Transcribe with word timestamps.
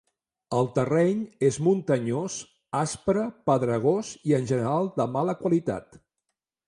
El 0.59 0.69
terreny 0.77 1.19
és 1.49 1.59
muntanyós, 1.67 2.37
aspre, 2.79 3.27
pedregós 3.51 4.11
i 4.31 4.35
en 4.39 4.49
general 4.53 4.91
de 4.97 5.09
mala 5.19 5.37
qualitat. 5.45 6.01